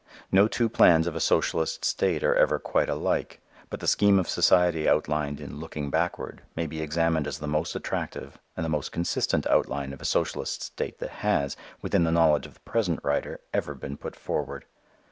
No 0.31 0.47
two 0.47 0.67
plans 0.67 1.05
of 1.05 1.15
a 1.15 1.19
socialist 1.19 1.85
state 1.85 2.23
are 2.23 2.33
ever 2.33 2.57
quite 2.57 2.89
alike. 2.89 3.39
But 3.69 3.81
the 3.81 3.85
scheme 3.85 4.17
of 4.17 4.27
society 4.27 4.89
outlined 4.89 5.39
in 5.39 5.59
"Looking 5.59 5.91
Backward" 5.91 6.41
may 6.55 6.65
be 6.65 6.81
examined 6.81 7.27
as 7.27 7.37
the 7.37 7.45
most 7.45 7.75
attractive 7.75 8.39
and 8.57 8.65
the 8.65 8.67
most 8.67 8.91
consistent 8.91 9.45
outline 9.45 9.93
of 9.93 10.01
a 10.01 10.05
socialist 10.05 10.63
state 10.63 10.97
that 10.97 11.11
has, 11.21 11.55
within 11.83 12.03
the 12.03 12.11
knowledge 12.11 12.47
of 12.47 12.55
the 12.55 12.59
present 12.61 12.99
writer, 13.03 13.41
ever 13.53 13.75
been 13.75 13.95
put 13.95 14.15
forward. 14.15 14.65